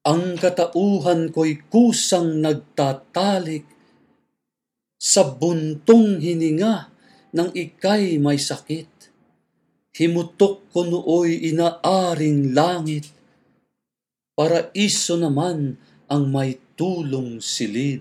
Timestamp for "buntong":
5.28-6.16